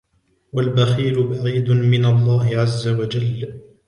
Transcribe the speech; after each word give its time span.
وَالْبَخِيلُ 0.53 1.27
بَعِيدٌ 1.27 1.69
مِنْ 1.71 2.05
اللَّهِ 2.05 2.57
عَزَّ 2.57 2.87
وَجَلَّ 2.87 3.61